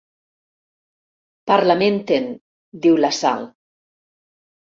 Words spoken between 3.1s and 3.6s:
Sal.